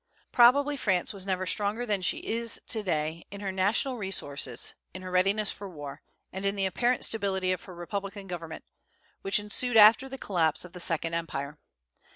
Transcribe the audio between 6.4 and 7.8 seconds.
in the apparent stability of her